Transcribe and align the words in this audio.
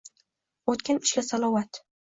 О’tgan 0.75 1.03
ishga 1.05 1.27
salovat! 1.31 1.85